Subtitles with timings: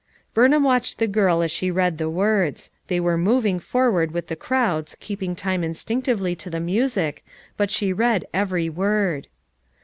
[0.33, 4.35] Burnliam watched the girl as she read the words; they were moving forward with the
[4.35, 7.23] crowds keeping time instinctively to the music,
[7.55, 9.27] but she read every word.